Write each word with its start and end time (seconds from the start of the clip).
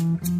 Mm-hmm. 0.00 0.39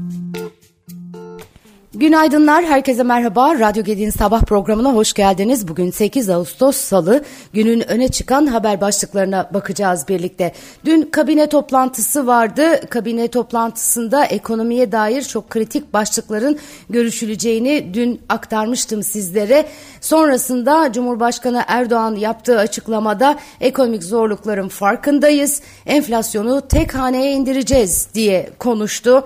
Günaydınlar, 2.00 2.64
herkese 2.64 3.02
merhaba. 3.02 3.58
Radyo 3.58 3.84
Gedi'nin 3.84 4.10
sabah 4.10 4.42
programına 4.42 4.94
hoş 4.94 5.12
geldiniz. 5.12 5.68
Bugün 5.68 5.90
8 5.90 6.30
Ağustos 6.30 6.76
Salı, 6.76 7.24
günün 7.52 7.90
öne 7.90 8.08
çıkan 8.08 8.46
haber 8.46 8.80
başlıklarına 8.80 9.50
bakacağız 9.54 10.08
birlikte. 10.08 10.52
Dün 10.84 11.02
kabine 11.02 11.48
toplantısı 11.48 12.26
vardı. 12.26 12.80
Kabine 12.90 13.28
toplantısında 13.28 14.24
ekonomiye 14.24 14.92
dair 14.92 15.22
çok 15.22 15.50
kritik 15.50 15.92
başlıkların 15.92 16.58
görüşüleceğini 16.90 17.94
dün 17.94 18.20
aktarmıştım 18.28 19.02
sizlere. 19.02 19.66
Sonrasında 20.00 20.92
Cumhurbaşkanı 20.92 21.62
Erdoğan 21.66 22.14
yaptığı 22.14 22.58
açıklamada 22.58 23.38
ekonomik 23.60 24.04
zorlukların 24.04 24.68
farkındayız, 24.68 25.62
enflasyonu 25.86 26.68
tek 26.68 26.94
haneye 26.94 27.32
indireceğiz 27.32 28.08
diye 28.14 28.50
konuştu. 28.58 29.24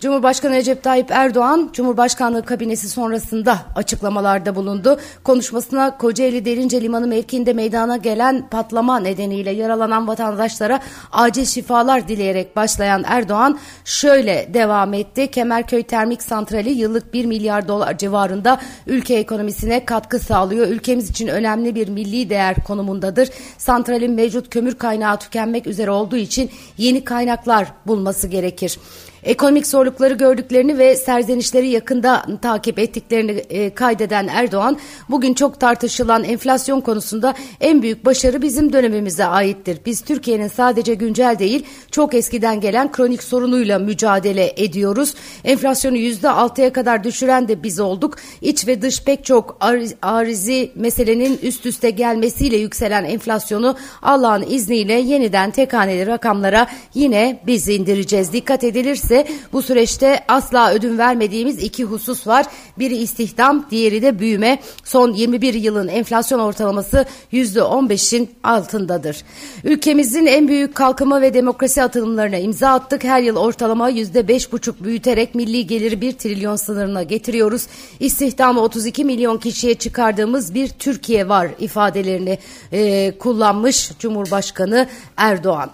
Cumhurbaşkanı 0.00 0.54
Recep 0.54 0.82
Tayyip 0.82 1.10
Erdoğan, 1.10 1.70
Cumhurbaşkanlığı 1.72 2.44
kabinesi 2.44 2.88
sonrasında 2.88 3.58
açıklamalarda 3.76 4.54
bulundu. 4.54 5.00
Konuşmasına 5.24 5.98
Kocaeli 5.98 6.44
Derince 6.44 6.80
Limanı 6.80 7.06
mevkiinde 7.06 7.52
meydana 7.52 7.96
gelen 7.96 8.48
patlama 8.50 9.00
nedeniyle 9.00 9.50
yaralanan 9.50 10.08
vatandaşlara 10.08 10.80
acil 11.12 11.44
şifalar 11.44 12.08
dileyerek 12.08 12.56
başlayan 12.56 13.04
Erdoğan 13.06 13.58
şöyle 13.84 14.54
devam 14.54 14.94
etti. 14.94 15.26
Kemerköy 15.26 15.82
Termik 15.82 16.22
Santrali 16.22 16.70
yıllık 16.70 17.14
1 17.14 17.24
milyar 17.24 17.68
dolar 17.68 17.98
civarında 17.98 18.60
ülke 18.86 19.14
ekonomisine 19.14 19.84
katkı 19.84 20.18
sağlıyor. 20.18 20.66
Ülkemiz 20.66 21.10
için 21.10 21.26
önemli 21.26 21.74
bir 21.74 21.88
milli 21.88 22.30
değer 22.30 22.56
konumundadır. 22.66 23.28
Santralin 23.58 24.12
mevcut 24.12 24.50
kömür 24.50 24.74
kaynağı 24.74 25.18
tükenmek 25.18 25.66
üzere 25.66 25.90
olduğu 25.90 26.16
için 26.16 26.50
yeni 26.78 27.04
kaynaklar 27.04 27.72
bulması 27.86 28.28
gerekir. 28.28 28.78
Ekonomik 29.24 29.66
zorlukları 29.66 30.14
gördüklerini 30.14 30.78
ve 30.78 30.96
serzenişleri 30.96 31.68
yakında 31.68 32.26
takip 32.42 32.78
ettiklerini 32.78 33.30
e, 33.30 33.74
kaydeden 33.74 34.26
Erdoğan, 34.26 34.78
bugün 35.08 35.34
çok 35.34 35.60
tartışılan 35.60 36.24
enflasyon 36.24 36.80
konusunda 36.80 37.34
en 37.60 37.82
büyük 37.82 38.04
başarı 38.04 38.42
bizim 38.42 38.72
dönemimize 38.72 39.24
aittir. 39.24 39.78
Biz 39.86 40.00
Türkiye'nin 40.00 40.48
sadece 40.48 40.94
güncel 40.94 41.36
değil, 41.38 41.64
çok 41.90 42.14
eskiden 42.14 42.60
gelen 42.60 42.92
kronik 42.92 43.22
sorunuyla 43.22 43.78
mücadele 43.78 44.52
ediyoruz. 44.56 45.14
Enflasyonu 45.44 45.96
yüzde 45.96 46.30
altıya 46.30 46.72
kadar 46.72 47.04
düşüren 47.04 47.48
de 47.48 47.62
biz 47.62 47.80
olduk. 47.80 48.16
İç 48.40 48.66
ve 48.66 48.82
dış 48.82 49.04
pek 49.04 49.24
çok 49.24 49.58
arizi 50.02 50.72
meselenin 50.74 51.38
üst 51.42 51.66
üste 51.66 51.90
gelmesiyle 51.90 52.56
yükselen 52.56 53.04
enflasyonu 53.04 53.76
Allah'ın 54.02 54.44
izniyle 54.50 54.92
yeniden 54.92 55.50
tek 55.50 55.72
haneli 55.72 56.06
rakamlara 56.06 56.66
yine 56.94 57.40
biz 57.46 57.68
indireceğiz. 57.68 58.32
Dikkat 58.32 58.64
edilirse 58.64 59.09
ise 59.10 59.26
bu 59.52 59.62
süreçte 59.62 60.24
asla 60.28 60.72
ödün 60.72 60.98
vermediğimiz 60.98 61.62
iki 61.62 61.84
husus 61.84 62.26
var. 62.26 62.46
Biri 62.78 62.96
istihdam, 62.96 63.66
diğeri 63.70 64.02
de 64.02 64.18
büyüme. 64.18 64.58
Son 64.84 65.12
21 65.12 65.54
yılın 65.54 65.88
enflasyon 65.88 66.38
ortalaması 66.38 67.04
%15'in 67.32 68.30
altındadır. 68.44 69.22
Ülkemizin 69.64 70.26
en 70.26 70.48
büyük 70.48 70.74
kalkınma 70.74 71.20
ve 71.20 71.34
demokrasi 71.34 71.82
atılımlarına 71.82 72.36
imza 72.36 72.68
attık. 72.68 73.04
Her 73.04 73.22
yıl 73.22 73.36
ortalama 73.36 73.90
%5,5 73.90 74.84
büyüterek 74.84 75.34
milli 75.34 75.66
geliri 75.66 76.00
1 76.00 76.12
trilyon 76.12 76.56
sınırına 76.56 77.02
getiriyoruz. 77.02 77.66
İstihdamı 78.00 78.60
32 78.60 79.04
milyon 79.04 79.38
kişiye 79.38 79.74
çıkardığımız 79.74 80.54
bir 80.54 80.68
Türkiye 80.68 81.28
var 81.28 81.48
ifadelerini 81.58 82.38
e, 82.72 83.12
kullanmış 83.18 83.92
Cumhurbaşkanı 83.98 84.86
Erdoğan. 85.16 85.70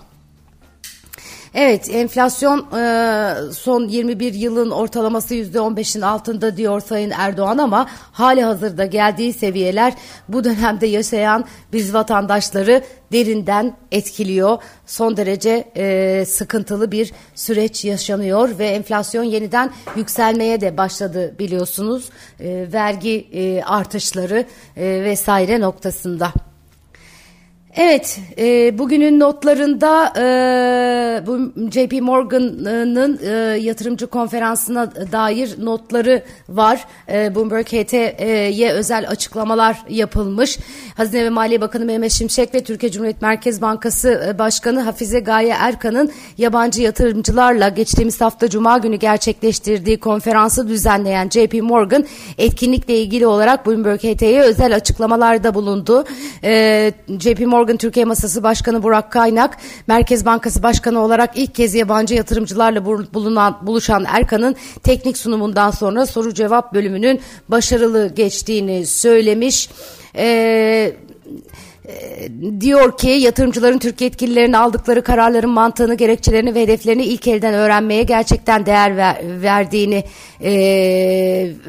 Evet 1.58 1.90
enflasyon 1.90 2.58
e, 2.58 3.52
son 3.52 3.88
21 3.88 4.34
yılın 4.34 4.70
ortalaması 4.70 5.34
%15'in 5.34 6.02
altında 6.02 6.56
diyor 6.56 6.80
Sayın 6.80 7.10
Erdoğan 7.10 7.58
ama 7.58 7.86
hali 8.12 8.42
hazırda 8.42 8.86
geldiği 8.86 9.32
seviyeler 9.32 9.94
bu 10.28 10.44
dönemde 10.44 10.86
yaşayan 10.86 11.44
biz 11.72 11.94
vatandaşları 11.94 12.82
derinden 13.12 13.76
etkiliyor. 13.92 14.58
Son 14.86 15.16
derece 15.16 15.64
e, 15.76 16.24
sıkıntılı 16.24 16.92
bir 16.92 17.12
süreç 17.34 17.84
yaşanıyor 17.84 18.58
ve 18.58 18.66
enflasyon 18.66 19.24
yeniden 19.24 19.70
yükselmeye 19.96 20.60
de 20.60 20.76
başladı 20.76 21.34
biliyorsunuz. 21.38 22.08
E, 22.40 22.72
vergi 22.72 23.26
artışları 23.66 24.44
vesaire 24.76 25.60
noktasında. 25.60 26.32
Evet, 27.78 28.20
e, 28.38 28.78
bugünün 28.78 29.20
notlarında 29.20 30.12
e, 30.16 31.26
bu 31.26 31.38
JP 31.70 32.02
Morgan'ın 32.02 33.20
e, 33.22 33.28
yatırımcı 33.60 34.06
konferansına 34.06 34.92
dair 35.12 35.54
notları 35.58 36.22
var. 36.48 36.84
E, 37.12 37.34
Bloomberg 37.34 37.66
HT'ye 37.66 38.72
özel 38.72 39.08
açıklamalar 39.08 39.78
yapılmış. 39.88 40.58
Hazine 40.96 41.24
ve 41.24 41.30
Maliye 41.30 41.60
Bakanı 41.60 41.84
Mehmet 41.84 42.12
Şimşek 42.12 42.54
ve 42.54 42.64
Türkiye 42.64 42.92
Cumhuriyet 42.92 43.22
Merkez 43.22 43.62
Bankası 43.62 44.22
e, 44.28 44.38
Başkanı 44.38 44.80
Hafize 44.80 45.20
Gaye 45.20 45.54
Erkan'ın 45.60 46.12
yabancı 46.38 46.82
yatırımcılarla 46.82 47.68
geçtiğimiz 47.68 48.20
hafta 48.20 48.48
Cuma 48.48 48.78
günü 48.78 48.96
gerçekleştirdiği 48.96 50.00
konferansı 50.00 50.68
düzenleyen 50.68 51.28
JP 51.28 51.62
Morgan 51.62 52.04
etkinlikle 52.38 52.98
ilgili 52.98 53.26
olarak 53.26 53.66
Bloomberg 53.66 54.00
HT'ye 54.00 54.42
özel 54.42 54.74
açıklamalarda 54.74 55.54
bulundu. 55.54 56.04
E, 56.44 56.92
JP 57.20 57.40
Morgan 57.46 57.65
Morgan 57.66 57.76
Türkiye 57.76 58.04
Masası 58.04 58.42
Başkanı 58.42 58.82
Burak 58.82 59.12
Kaynak, 59.12 59.56
Merkez 59.86 60.26
Bankası 60.26 60.62
Başkanı 60.62 61.00
olarak 61.00 61.30
ilk 61.34 61.54
kez 61.54 61.74
yabancı 61.74 62.14
yatırımcılarla 62.14 62.84
bulunan, 63.14 63.58
buluşan 63.62 64.04
Erkan'ın 64.08 64.56
teknik 64.82 65.16
sunumundan 65.16 65.70
sonra 65.70 66.06
soru 66.06 66.34
cevap 66.34 66.74
bölümünün 66.74 67.20
başarılı 67.48 68.14
geçtiğini 68.14 68.86
söylemiş. 68.86 69.70
Eee 70.14 70.96
ee, 71.88 72.28
diyor 72.60 72.98
ki 72.98 73.08
yatırımcıların 73.08 73.78
Türk 73.78 74.00
yetkililerinin 74.00 74.52
aldıkları 74.52 75.02
kararların 75.02 75.50
mantığını, 75.50 75.94
gerekçelerini 75.94 76.54
ve 76.54 76.62
hedeflerini 76.62 77.04
ilk 77.04 77.26
elden 77.26 77.54
öğrenmeye 77.54 78.02
gerçekten 78.02 78.66
değer 78.66 78.96
ver, 78.96 79.16
verdiğini 79.42 80.04
e, 80.40 80.50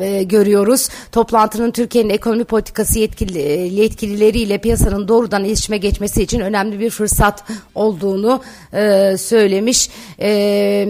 e, 0.02 0.24
görüyoruz. 0.24 0.90
Toplantının 1.12 1.72
Türkiye'nin 1.72 2.10
ekonomi 2.10 2.44
politikası 2.44 3.00
yetkili, 3.00 3.40
yetkilileriyle 3.74 4.58
piyasanın 4.58 5.08
doğrudan 5.08 5.44
iletişime 5.44 5.78
geçmesi 5.78 6.24
için 6.24 6.40
önemli 6.40 6.80
bir 6.80 6.90
fırsat 6.90 7.44
olduğunu 7.76 8.42
e, 8.74 9.16
söylemiş. 9.18 9.90
E, 10.20 10.88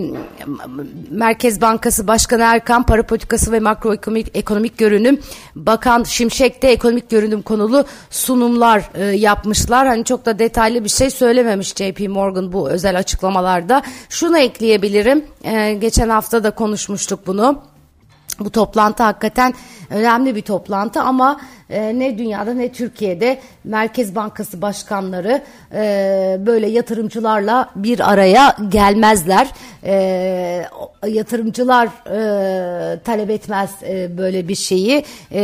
Merkez 1.09 1.61
Bankası 1.61 2.07
Başkanı 2.07 2.43
Erkan, 2.43 2.85
Para 2.85 3.03
Politikası 3.03 3.51
ve 3.51 3.59
Makroekonomik 3.59 4.37
Ekonomik 4.37 4.77
Görünüm, 4.77 5.19
Bakan 5.55 6.03
Şimşek 6.03 6.63
de 6.63 6.71
ekonomik 6.71 7.09
görünüm 7.09 7.41
konulu 7.41 7.85
sunumlar 8.09 8.89
e, 8.95 9.16
yapmışlar. 9.17 9.87
Hani 9.87 10.03
çok 10.03 10.25
da 10.25 10.39
detaylı 10.39 10.83
bir 10.83 10.89
şey 10.89 11.09
söylememiş 11.09 11.69
JP 11.75 12.09
Morgan 12.09 12.53
bu 12.53 12.69
özel 12.69 12.97
açıklamalarda. 12.97 13.81
Şunu 14.09 14.37
ekleyebilirim. 14.37 15.25
Ee, 15.43 15.73
geçen 15.73 16.09
hafta 16.09 16.43
da 16.43 16.51
konuşmuştuk 16.51 17.27
bunu. 17.27 17.61
Bu 18.39 18.49
toplantı 18.49 19.03
hakikaten 19.03 19.53
önemli 19.89 20.35
bir 20.35 20.41
toplantı 20.41 21.01
ama 21.01 21.39
e, 21.69 21.99
ne 21.99 22.17
dünyada 22.17 22.53
ne 22.53 22.71
Türkiye'de 22.71 23.39
Merkez 23.63 24.15
Bankası 24.15 24.61
başkanları 24.61 25.43
e, 25.73 26.37
böyle 26.45 26.67
yatırımcılarla 26.67 27.69
bir 27.75 28.11
araya 28.11 28.55
gelmezler. 28.69 29.47
E, 29.87 30.65
yatırımcılar 31.07 31.87
e, 31.87 32.99
talep 32.99 33.29
etmez 33.29 33.71
e, 33.83 34.17
böyle 34.17 34.47
bir 34.47 34.55
şeyi. 34.55 35.05
E, 35.31 35.41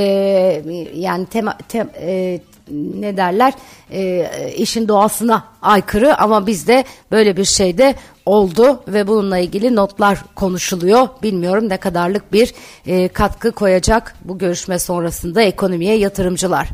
yani 0.95 1.25
tema, 1.25 1.57
tem, 1.67 1.89
e, 2.01 2.39
ne 2.71 3.17
derler 3.17 3.53
e, 3.91 4.29
işin 4.57 4.87
doğasına 4.87 5.43
aykırı 5.61 6.17
ama 6.17 6.47
bizde 6.47 6.83
böyle 7.11 7.37
bir 7.37 7.45
şey 7.45 7.77
de 7.77 7.95
oldu 8.25 8.83
ve 8.87 9.07
bununla 9.07 9.37
ilgili 9.37 9.75
notlar 9.75 10.23
konuşuluyor. 10.35 11.07
Bilmiyorum 11.23 11.69
ne 11.69 11.77
kadarlık 11.77 12.33
bir 12.33 12.53
e, 12.85 13.07
katkı 13.07 13.51
koyacak 13.51 14.15
bu 14.25 14.37
görüşme 14.37 14.79
sonrasında 14.79 15.41
ekonomiye 15.41 15.97
yatırımcılar. 15.97 16.69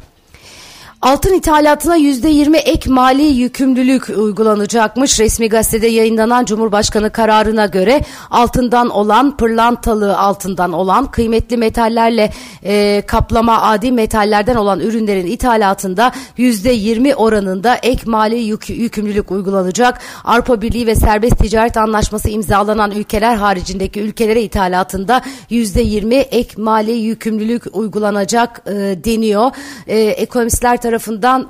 Altın 1.02 1.34
ithalatına 1.34 1.98
%20 1.98 2.58
ek 2.58 2.90
mali 2.90 3.24
yükümlülük 3.24 4.10
uygulanacakmış. 4.10 5.20
Resmi 5.20 5.50
gazetede 5.50 5.88
yayınlanan 5.88 6.46
Cumhurbaşkanı 6.46 7.10
kararına 7.12 7.66
göre 7.66 8.02
altından 8.32 8.90
olan, 8.90 9.38
pırlantalı 9.38 10.18
altından 10.18 10.74
olan, 10.74 11.12
kıymetli 11.12 11.58
metallerle 11.58 12.32
e, 12.64 13.04
kaplama 13.08 13.62
adi 13.62 13.92
metallerden 13.92 14.56
olan 14.56 14.80
ürünlerin 14.80 15.26
ithalatında 15.26 16.12
%20 16.38 17.16
oranında 17.16 17.76
ek 17.76 18.02
mali 18.06 18.36
yük, 18.36 18.70
yükümlülük 18.70 19.32
uygulanacak. 19.32 20.00
Avrupa 20.24 20.62
Birliği 20.62 20.88
ve 20.88 20.96
Serbest 20.96 21.40
Ticaret 21.40 21.78
Anlaşması 21.78 22.30
imzalanan 22.30 22.92
ülkeler 22.92 23.36
haricindeki 23.36 24.02
ülkelere 24.02 24.42
ithalatında 24.42 25.22
%20 25.52 26.16
ek 26.16 26.62
mali 26.62 26.92
yükümlülük 26.92 27.64
uygulanacak 27.76 28.62
e, 28.66 28.72
deniyor. 29.04 29.52
E, 29.88 30.00
ekonomistler 30.00 30.78
tarafından 30.78 30.89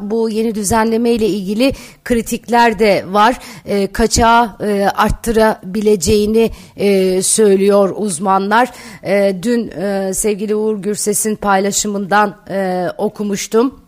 bu 0.02 0.30
yeni 0.30 0.56
düzenleme 0.56 1.12
ile 1.12 1.28
ilgili 1.28 1.74
kritikler 2.04 2.80
de 2.80 3.06
var. 3.08 3.40
E, 3.66 3.88
kaçağı 3.88 4.56
e, 4.62 4.90
arttırabileceğini 4.96 6.52
e, 6.78 7.22
söylüyor 7.22 7.94
uzmanlar. 7.98 8.72
E, 9.04 9.36
dün 9.44 9.68
e, 9.68 10.14
sevgili 10.14 10.56
Uğur 10.56 10.78
Gürses'in 10.78 11.36
paylaşımından 11.36 12.38
e, 12.50 12.88
okumuştum 12.98 13.80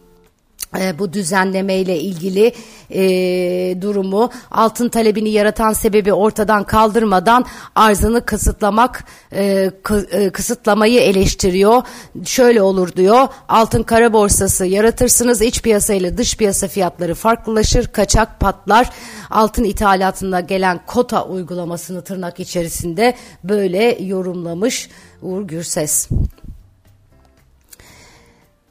e, 0.79 0.99
bu 0.99 1.13
düzenleme 1.13 1.75
ile 1.75 1.99
ilgili 1.99 2.53
e, 2.93 3.81
durumu 3.81 4.29
altın 4.51 4.89
talebini 4.89 5.29
yaratan 5.29 5.73
sebebi 5.73 6.13
ortadan 6.13 6.63
kaldırmadan 6.63 7.45
arzını 7.75 8.25
kısıtlamak 8.25 9.03
e, 9.31 9.71
e, 10.11 10.29
kısıtlamayı 10.29 10.99
eleştiriyor. 10.99 11.83
Şöyle 12.25 12.61
olur 12.61 12.95
diyor 12.95 13.27
altın 13.49 13.83
kara 13.83 14.13
borsası 14.13 14.65
yaratırsınız 14.65 15.41
iç 15.41 15.61
piyasa 15.61 15.93
ile 15.93 16.17
dış 16.17 16.37
piyasa 16.37 16.67
fiyatları 16.67 17.15
farklılaşır 17.15 17.87
kaçak 17.87 18.39
patlar 18.39 18.89
altın 19.29 19.63
ithalatında 19.63 20.39
gelen 20.39 20.79
kota 20.87 21.25
uygulamasını 21.25 22.01
tırnak 22.01 22.39
içerisinde 22.39 23.15
böyle 23.43 23.97
yorumlamış 24.03 24.89
Uğur 25.21 25.41
Gürses. 25.41 26.09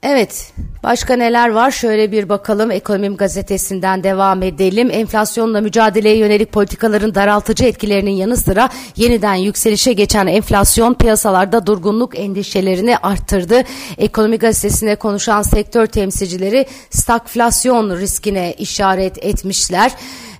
Evet, 0.02 0.52
başka 0.82 1.16
neler 1.16 1.48
var? 1.48 1.70
Şöyle 1.70 2.12
bir 2.12 2.28
bakalım. 2.28 2.70
Ekonomim 2.70 3.16
gazetesinden 3.16 4.04
devam 4.04 4.42
edelim. 4.42 4.90
Enflasyonla 4.92 5.60
mücadeleye 5.60 6.16
yönelik 6.16 6.52
politikaların 6.52 7.14
daraltıcı 7.14 7.64
etkilerinin 7.64 8.10
yanı 8.10 8.36
sıra 8.36 8.68
yeniden 8.96 9.34
yükselişe 9.34 9.92
geçen 9.92 10.26
enflasyon 10.26 10.94
piyasalarda 10.94 11.66
durgunluk 11.66 12.18
endişelerini 12.18 12.96
arttırdı. 12.96 13.62
Ekonomi 13.98 14.38
gazetesine 14.38 14.96
konuşan 14.96 15.42
sektör 15.42 15.86
temsilcileri 15.86 16.66
stagflasyon 16.90 17.96
riskine 17.96 18.54
işaret 18.58 19.24
etmişler 19.24 19.92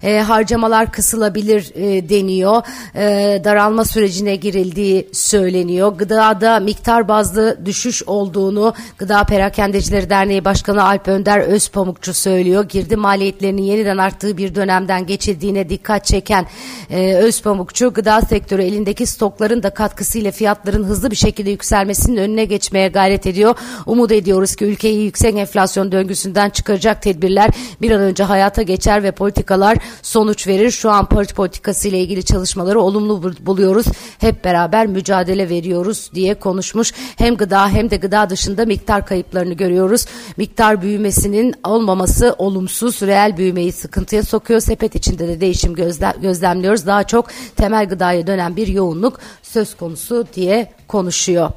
e, 0.03 0.19
harcamalar 0.19 0.93
kısılabilir 0.93 1.73
e, 1.75 2.09
deniyor. 2.09 2.63
E, 2.95 3.41
daralma 3.45 3.85
sürecine 3.85 4.37
girildiği 4.37 5.09
söyleniyor. 5.13 5.93
Gıdada 5.93 6.61
miktar 6.61 7.09
bazlı 7.09 7.59
düşüş 7.65 8.03
olduğunu 8.03 8.75
Gıda 8.99 9.25
Perakendecileri 9.25 10.11
Derneği 10.11 10.45
Başkanı 10.45 10.85
Alp 10.85 11.09
Önder 11.09 11.41
Özpamukçu 11.41 12.15
söylüyor. 12.15 12.65
Girdi 12.69 12.97
maliyetlerinin 12.97 13.63
yeniden 13.63 13.99
arttığı 13.99 14.37
bir 14.37 14.55
dönemden 14.55 15.07
geçildiğine 15.07 15.69
dikkat 15.69 16.05
çeken 16.05 16.47
e, 16.91 17.15
Özpamukçu 17.15 17.93
gıda 17.93 18.21
sektörü 18.21 18.63
elindeki 18.63 19.07
stokların 19.07 19.63
da 19.63 19.71
katkısıyla 19.71 20.31
fiyatların 20.31 20.85
hızlı 20.85 21.11
bir 21.11 21.17
şekilde 21.17 21.51
yükselmesinin 21.51 22.17
önüne 22.17 22.45
geçmeye 22.45 22.89
gayret 22.89 23.27
ediyor. 23.27 23.55
Umut 23.87 24.13
ediyoruz 24.13 24.57
ki 24.57 24.65
ülkeyi 24.65 25.05
yüksek 25.05 25.37
enflasyon 25.37 25.93
döngüsünden 25.93 26.51
çıkaracak 26.51 27.03
tedbirler 27.03 27.51
bir 27.83 27.91
an 27.91 28.01
önce 28.01 28.25
hayata 28.25 28.63
geçer 28.63 29.03
ve 29.03 29.11
politikalar 29.11 29.79
sonuç 30.03 30.47
verir. 30.47 30.71
Şu 30.71 30.91
an 30.91 31.07
parti 31.07 31.35
politikası 31.35 31.89
ile 31.89 32.01
ilgili 32.01 32.25
çalışmaları 32.25 32.81
olumlu 32.81 33.33
buluyoruz. 33.41 33.87
Hep 34.19 34.45
beraber 34.45 34.87
mücadele 34.87 35.49
veriyoruz 35.49 36.11
diye 36.15 36.35
konuşmuş. 36.35 36.93
Hem 37.17 37.37
gıda 37.37 37.69
hem 37.69 37.91
de 37.91 37.97
gıda 37.97 38.31
dışında 38.31 38.65
miktar 38.65 39.07
kayıplarını 39.07 39.55
görüyoruz. 39.55 40.07
Miktar 40.37 40.83
büyümesinin 40.83 41.55
olmaması 41.65 42.35
olumsuz, 42.39 43.03
reel 43.03 43.37
büyümeyi 43.37 43.73
sıkıntıya 43.73 44.23
sokuyor. 44.23 44.61
Sepet 44.61 44.95
içinde 44.95 45.29
de 45.29 45.41
değişim 45.41 45.75
gözle, 45.75 46.13
gözlemliyoruz. 46.23 46.87
Daha 46.87 47.05
çok 47.05 47.27
temel 47.57 47.89
gıdaya 47.89 48.27
dönen 48.27 48.57
bir 48.57 48.67
yoğunluk 48.67 49.21
söz 49.43 49.77
konusu 49.77 50.27
diye 50.35 50.73
konuşuyor. 50.89 51.51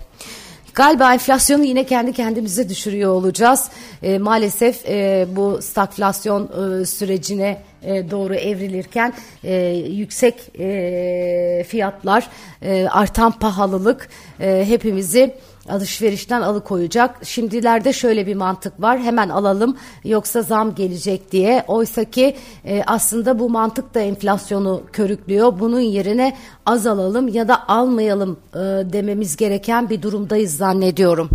Galiba 0.73 1.13
enflasyonu 1.13 1.63
yine 1.63 1.85
kendi 1.85 2.13
kendimize 2.13 2.69
düşürüyor 2.69 3.11
olacağız. 3.13 3.69
E, 4.03 4.17
maalesef 4.17 4.85
e, 4.89 5.25
bu 5.29 5.59
stagflasyon 5.61 6.43
e, 6.81 6.85
sürecine 6.85 7.61
e, 7.83 8.11
doğru 8.11 8.35
evrilirken 8.35 9.13
e, 9.43 9.55
yüksek 9.89 10.59
e, 10.59 11.65
fiyatlar, 11.67 12.29
e, 12.61 12.87
artan 12.87 13.31
pahalılık 13.31 14.09
e, 14.39 14.65
hepimizi 14.67 15.35
alışverişten 15.69 16.41
alıkoyacak. 16.41 17.25
Şimdilerde 17.25 17.93
şöyle 17.93 18.27
bir 18.27 18.35
mantık 18.35 18.81
var. 18.81 18.99
Hemen 18.99 19.29
alalım 19.29 19.77
yoksa 20.03 20.41
zam 20.41 20.75
gelecek 20.75 21.31
diye. 21.31 21.63
Oysa 21.67 22.03
ki 22.03 22.35
e, 22.65 22.83
aslında 22.87 23.39
bu 23.39 23.49
mantık 23.49 23.93
da 23.93 23.99
enflasyonu 23.99 24.83
körüklüyor. 24.93 25.59
Bunun 25.59 25.79
yerine 25.79 26.37
az 26.65 26.87
alalım 26.87 27.27
ya 27.27 27.47
da 27.47 27.67
almayalım 27.67 28.39
e, 28.53 28.59
dememiz 28.93 29.35
gereken 29.35 29.89
bir 29.89 30.01
durumdayız 30.01 30.57
zannediyorum. 30.57 31.29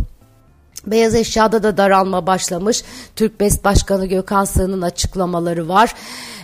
Beyaz 0.87 1.15
eşyada 1.15 1.63
da 1.63 1.77
daralma 1.77 2.27
başlamış. 2.27 2.85
Türk 3.17 3.41
Best 3.41 3.65
Başkanı 3.65 4.07
Gökhan 4.07 4.45
Sığ'ın 4.45 4.83
açıklamaları 4.83 5.69
var 5.69 5.95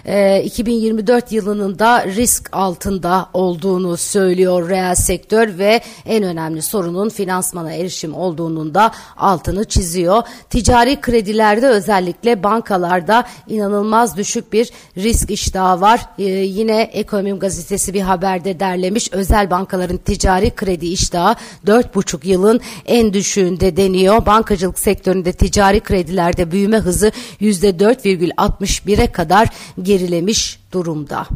e, 0.05 0.25
ee, 0.25 0.43
2024 0.45 1.33
yılının 1.33 1.79
da 1.79 2.07
risk 2.07 2.49
altında 2.53 3.27
olduğunu 3.33 3.97
söylüyor 3.97 4.69
reel 4.69 4.95
sektör 4.95 5.59
ve 5.59 5.81
en 6.07 6.23
önemli 6.23 6.63
sorunun 6.63 7.09
finansmana 7.09 7.73
erişim 7.73 8.15
olduğunun 8.15 8.75
da 8.75 8.91
altını 9.17 9.65
çiziyor. 9.65 10.23
Ticari 10.51 11.01
kredilerde 11.01 11.67
özellikle 11.67 12.43
bankalarda 12.43 13.25
inanılmaz 13.49 14.17
düşük 14.17 14.53
bir 14.53 14.71
risk 14.97 15.31
iştahı 15.31 15.81
var. 15.81 16.01
E, 16.19 16.23
yine 16.25 16.83
Ekonomim 16.83 17.39
gazetesi 17.39 17.95
bir 17.95 18.01
haberde 18.01 18.61
derlemiş 18.61 19.13
özel 19.13 19.51
bankaların 19.51 19.97
ticari 19.97 20.51
kredi 20.51 20.87
iştahı 20.87 21.35
4,5 21.67 22.27
yılın 22.27 22.61
en 22.87 23.13
düşüğünde 23.13 23.77
deniyor. 23.77 24.27
Bankacılık 24.27 24.79
sektöründe 24.79 25.33
ticari 25.33 25.81
kredilerde 25.81 26.51
büyüme 26.51 26.79
hızı 26.79 27.13
%4,61'e 27.41 29.13
kadar 29.13 29.49
geri 29.83 29.94
gerilemiş 29.99 30.61
durumda. 30.73 31.27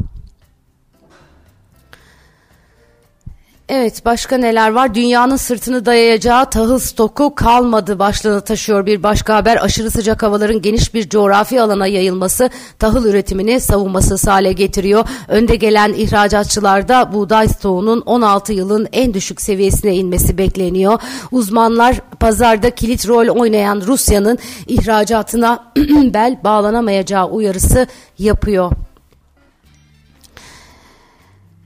Evet 3.71 4.05
başka 4.05 4.37
neler 4.37 4.71
var? 4.71 4.95
Dünyanın 4.95 5.35
sırtını 5.35 5.85
dayayacağı 5.85 6.49
tahıl 6.49 6.79
stoku 6.79 7.35
kalmadı 7.35 7.99
başlığını 7.99 8.41
taşıyor 8.41 8.85
bir 8.85 9.03
başka 9.03 9.35
haber. 9.35 9.63
Aşırı 9.63 9.91
sıcak 9.91 10.23
havaların 10.23 10.61
geniş 10.61 10.93
bir 10.93 11.09
coğrafi 11.09 11.61
alana 11.61 11.87
yayılması 11.87 12.49
tahıl 12.79 13.05
üretimini 13.05 13.59
savunmasız 13.59 14.27
hale 14.27 14.53
getiriyor. 14.53 15.05
Önde 15.27 15.55
gelen 15.55 15.93
ihracatçılarda 15.93 17.13
buğday 17.13 17.47
stoğunun 17.47 18.01
16 18.01 18.53
yılın 18.53 18.87
en 18.91 19.13
düşük 19.13 19.41
seviyesine 19.41 19.95
inmesi 19.95 20.37
bekleniyor. 20.37 21.01
Uzmanlar 21.31 22.01
pazarda 22.19 22.69
kilit 22.69 23.07
rol 23.07 23.27
oynayan 23.39 23.81
Rusya'nın 23.81 24.37
ihracatına 24.67 25.71
bel 26.13 26.39
bağlanamayacağı 26.43 27.25
uyarısı 27.27 27.87
yapıyor. 28.19 28.71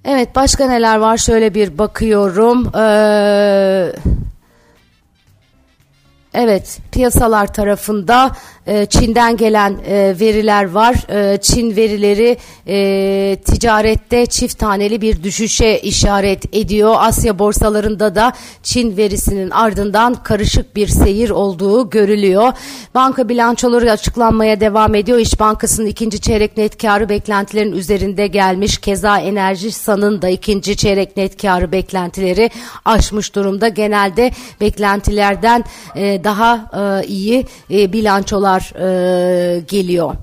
Evet 0.05 0.35
başka 0.35 0.67
neler 0.67 0.97
var 0.97 1.17
şöyle 1.17 1.53
bir 1.53 1.77
bakıyorum. 1.77 2.75
Ee, 2.75 3.91
evet 6.33 6.79
piyasalar 6.91 7.53
tarafında 7.53 8.31
e, 8.67 8.85
Çin'den 8.85 9.37
gelen 9.37 9.77
e, 9.87 10.15
veriler 10.19 10.71
var. 10.71 10.95
E, 11.09 11.37
Çin 11.37 11.75
verileri 11.75 12.37
e, 12.67 13.37
ticarette 13.45 14.25
çift 14.25 14.59
taneli 14.59 15.01
bir 15.01 15.23
düşüşe 15.23 15.79
işaret 15.79 16.55
ediyor. 16.55 16.95
Asya 16.97 17.39
borsalarında 17.39 18.15
da 18.15 18.33
Çin 18.63 18.97
verisinin 18.97 19.49
ardından 19.49 20.23
karışık 20.23 20.75
bir 20.75 20.87
seyir 20.87 21.29
olduğu 21.29 21.89
görülüyor. 21.89 22.53
Banka 22.95 23.29
bilançoları 23.29 23.91
açıklanmaya 23.91 24.59
devam 24.59 24.95
ediyor. 24.95 25.17
İş 25.17 25.39
Bankası'nın 25.39 25.87
ikinci 25.87 26.21
çeyrek 26.21 26.57
net 26.57 26.81
karı 26.81 27.09
beklentilerin 27.09 27.71
üzerinde 27.71 28.27
gelmiş. 28.27 28.77
Keza 28.77 29.19
Enerji 29.19 29.71
San'ın 29.71 30.21
da 30.21 30.29
ikinci 30.29 30.77
çeyrek 30.77 31.17
net 31.17 31.41
karı 31.41 31.71
beklentileri 31.71 32.49
aşmış 32.85 33.35
durumda. 33.35 33.67
Genelde 33.67 34.31
beklentilerden 34.61 35.63
e, 35.95 36.22
daha 36.23 36.69
e, 36.73 37.07
iyi 37.07 37.45
e, 37.69 37.93
bilançolar 37.93 38.73
e, 38.79 39.59
geliyor. 39.59 40.15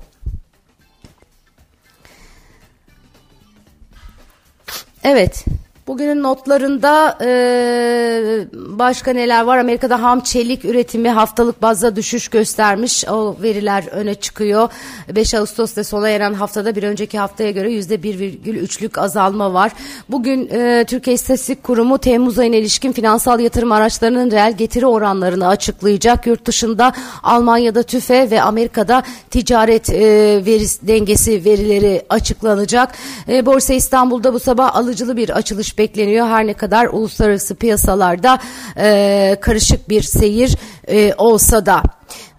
Evet. 5.03 5.45
Bugünün 5.91 6.23
notlarında 6.23 7.17
e, 7.21 8.45
başka 8.53 9.13
neler 9.13 9.43
var? 9.43 9.57
Amerika'da 9.57 10.03
ham 10.03 10.19
çelik 10.19 10.65
üretimi 10.65 11.09
haftalık 11.09 11.61
bazda 11.61 11.95
düşüş 11.95 12.27
göstermiş. 12.27 13.07
O 13.07 13.35
veriler 13.41 13.83
öne 13.91 14.15
çıkıyor. 14.15 14.69
5 15.15 15.33
Ağustos'ta 15.33 15.83
sona 15.83 16.09
eren 16.09 16.33
haftada 16.33 16.75
bir 16.75 16.83
önceki 16.83 17.19
haftaya 17.19 17.51
göre 17.51 17.71
%1,3'lük 17.71 18.99
azalma 18.99 19.53
var. 19.53 19.71
Bugün 20.09 20.49
e, 20.51 20.85
Türkiye 20.87 21.13
İstatistik 21.13 21.63
Kurumu 21.63 21.97
Temmuz 21.97 22.39
ayına 22.39 22.55
ilişkin 22.55 22.91
finansal 22.91 23.39
yatırım 23.39 23.71
araçlarının 23.71 24.31
reel 24.31 24.57
getiri 24.57 24.85
oranlarını 24.85 25.47
açıklayacak. 25.47 26.27
Yurt 26.27 26.45
dışında 26.45 26.93
Almanya'da 27.23 27.83
TÜFE 27.83 28.31
ve 28.31 28.41
Amerika'da 28.41 29.03
ticaret 29.29 29.89
e, 29.89 30.01
verisi, 30.45 30.87
dengesi 30.87 31.45
verileri 31.45 32.05
açıklanacak. 32.09 32.91
E, 33.27 33.45
Borsa 33.45 33.73
İstanbul'da 33.73 34.33
bu 34.33 34.39
sabah 34.39 34.75
alıcılı 34.75 35.17
bir 35.17 35.29
açılış 35.29 35.80
bekleniyor. 35.81 36.27
Her 36.27 36.47
ne 36.47 36.53
kadar 36.53 36.85
uluslararası 36.85 37.55
piyasalarda 37.55 38.39
e, 38.77 39.37
karışık 39.41 39.89
bir 39.89 40.01
seyir 40.01 40.57
e, 40.91 41.13
olsa 41.17 41.65
da 41.65 41.83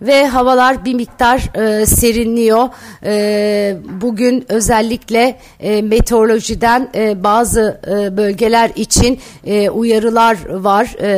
ve 0.03 0.27
havalar 0.27 0.85
bir 0.85 0.95
miktar 0.95 1.39
e, 1.55 1.87
serinliyor. 1.87 2.69
E, 3.05 3.77
bugün 4.01 4.45
özellikle 4.49 5.39
e, 5.61 5.83
meteorolojiden 5.83 6.91
e, 6.95 7.25
bazı 7.25 7.81
e, 7.87 8.17
bölgeler 8.17 8.71
için 8.77 9.21
e, 9.45 9.71
uyarılar 9.71 10.37
var. 10.51 10.97
E, 11.01 11.09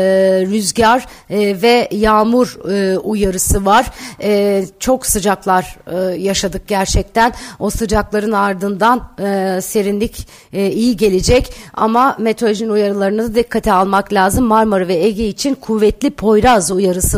rüzgar 0.46 1.06
e, 1.30 1.62
ve 1.62 1.88
yağmur 1.90 2.70
e, 2.70 2.98
uyarısı 2.98 3.64
var. 3.64 3.86
E, 4.22 4.64
çok 4.78 5.06
sıcaklar 5.06 5.76
e, 5.86 5.96
yaşadık 6.20 6.68
gerçekten. 6.68 7.32
O 7.58 7.70
sıcakların 7.70 8.32
ardından 8.32 9.10
e, 9.18 9.60
serinlik 9.62 10.28
e, 10.52 10.70
iyi 10.70 10.96
gelecek 10.96 11.52
ama 11.74 12.16
meteorolojinin 12.18 12.70
uyarılarını 12.70 13.30
da 13.30 13.34
dikkate 13.34 13.72
almak 13.72 14.12
lazım. 14.12 14.44
Marmara 14.44 14.88
ve 14.88 14.94
Ege 14.94 15.28
için 15.28 15.54
kuvvetli 15.54 16.10
Poyraz 16.10 16.70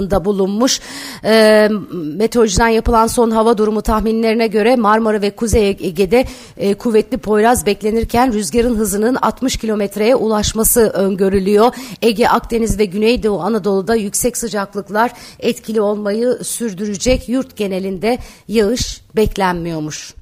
uyarısında 0.07 0.25
bulunmuş. 0.25 0.81
E, 1.25 1.69
meteorolojiden 1.93 2.69
yapılan 2.69 3.07
son 3.07 3.31
hava 3.31 3.59
durumu 3.59 3.83
tahminlerine 3.83 4.47
göre 4.47 4.77
Marmara 4.77 5.23
ve 5.23 5.31
Kuzey 5.31 5.71
Ege'de 5.71 6.25
e, 6.57 6.75
kuvvetli 6.75 7.19
Poyraz 7.19 7.67
beklenirken 7.67 8.33
rüzgarın 8.33 8.77
hızının 8.77 9.17
60 9.23 9.57
kilometreye 9.57 10.15
ulaşması 10.17 10.81
öngörülüyor. 10.81 11.75
Ege, 12.03 12.29
Akdeniz 12.29 12.79
ve 12.79 12.85
Güneydoğu 12.85 13.41
Anadolu'da 13.41 13.95
yüksek 13.95 14.37
sıcaklıklar 14.37 15.13
etkili 15.41 15.81
olmayı 15.81 16.39
sürdürecek. 16.43 17.29
Yurt 17.29 17.57
genelinde 17.57 18.19
yağış 18.49 19.01
beklenmiyormuş. 19.17 20.15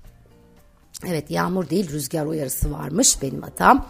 Evet 1.06 1.30
yağmur 1.30 1.70
değil 1.70 1.90
rüzgar 1.90 2.26
uyarısı 2.26 2.72
varmış 2.72 3.22
benim 3.22 3.42
hatam. 3.42 3.86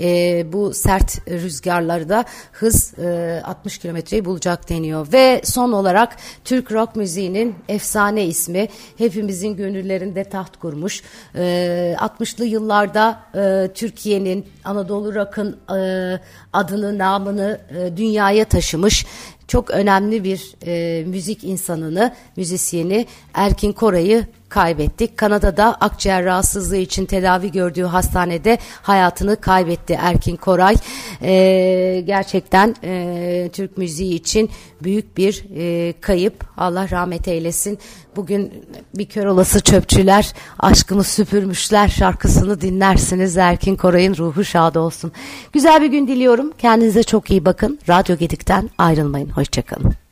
E, 0.00 0.52
bu 0.52 0.74
sert 0.74 1.28
rüzgarlarda 1.28 2.24
hız 2.52 2.98
e, 2.98 3.42
60 3.44 3.78
kilometreyi 3.78 4.24
bulacak 4.24 4.68
deniyor. 4.68 5.12
Ve 5.12 5.40
son 5.44 5.72
olarak 5.72 6.16
Türk 6.44 6.72
rock 6.72 6.96
müziğinin 6.96 7.54
efsane 7.68 8.24
ismi 8.26 8.68
hepimizin 8.98 9.56
gönüllerinde 9.56 10.24
taht 10.24 10.56
kurmuş. 10.56 11.02
E, 11.34 11.96
60'lı 11.98 12.44
yıllarda 12.44 13.20
e, 13.34 13.72
Türkiye'nin 13.74 14.46
Anadolu 14.64 15.14
Rock'ın 15.14 15.58
e, 15.76 16.20
adını 16.52 16.98
namını 16.98 17.60
e, 17.70 17.96
dünyaya 17.96 18.44
taşımış 18.44 19.06
çok 19.48 19.70
önemli 19.70 20.24
bir 20.24 20.54
e, 20.66 21.04
müzik 21.04 21.44
insanını, 21.44 22.14
müzisyeni 22.36 23.06
Erkin 23.34 23.72
Koray'ı 23.72 24.26
kaybettik. 24.54 25.16
Kanada'da 25.16 25.74
akciğer 25.74 26.24
rahatsızlığı 26.24 26.76
için 26.76 27.06
tedavi 27.06 27.52
gördüğü 27.52 27.82
hastanede 27.82 28.58
hayatını 28.82 29.40
kaybetti 29.40 29.98
Erkin 30.00 30.36
Koray. 30.36 30.76
E, 31.22 32.02
gerçekten 32.06 32.74
e, 32.84 33.50
Türk 33.52 33.78
müziği 33.78 34.14
için 34.14 34.50
büyük 34.82 35.16
bir 35.16 35.44
e, 35.56 35.94
kayıp. 36.00 36.44
Allah 36.56 36.90
rahmet 36.90 37.28
eylesin. 37.28 37.78
Bugün 38.16 38.52
bir 38.94 39.06
kör 39.06 39.26
olası 39.26 39.60
çöpçüler 39.60 40.32
aşkımı 40.58 41.04
süpürmüşler 41.04 41.88
şarkısını 41.88 42.60
dinlersiniz. 42.60 43.36
Erkin 43.36 43.76
Koray'ın 43.76 44.16
ruhu 44.16 44.44
şad 44.44 44.74
olsun. 44.74 45.12
Güzel 45.52 45.82
bir 45.82 45.86
gün 45.86 46.08
diliyorum. 46.08 46.52
Kendinize 46.58 47.02
çok 47.02 47.30
iyi 47.30 47.44
bakın. 47.44 47.78
Radyo 47.88 48.16
Gedik'ten 48.16 48.70
ayrılmayın. 48.78 49.28
Hoşçakalın. 49.28 50.03